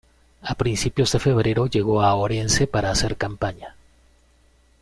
[0.41, 3.75] A principios de febrero llegó a Orense para hacer campaña.